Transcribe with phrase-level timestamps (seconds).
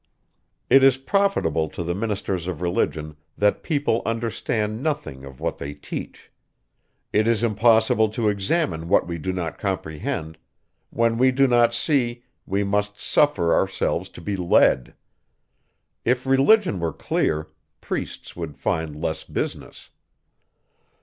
[0.67, 5.75] It is profitable to the ministers of religion, that people understand nothing of what they
[5.75, 6.31] teach.
[7.13, 10.39] It is impossible to examine what we do not comprehend;
[10.89, 14.95] when we do not see, we must suffer ourselves to be led.
[16.03, 17.49] If religion were clear,
[17.79, 19.91] priests would find less business.